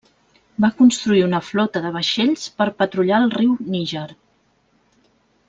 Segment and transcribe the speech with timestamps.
[0.63, 4.09] Va construir una flota de vaixells per patrullar el riu Níger.